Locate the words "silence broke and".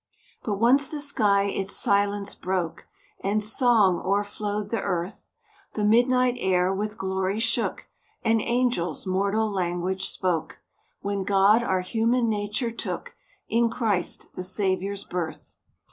1.75-3.43